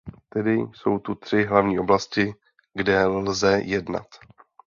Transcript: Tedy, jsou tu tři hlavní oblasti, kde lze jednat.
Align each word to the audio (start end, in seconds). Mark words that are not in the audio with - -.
Tedy, 0.29 0.57
jsou 0.73 0.99
tu 0.99 1.15
tři 1.15 1.43
hlavní 1.43 1.79
oblasti, 1.79 2.33
kde 2.73 3.05
lze 3.05 3.61
jednat. 3.65 4.07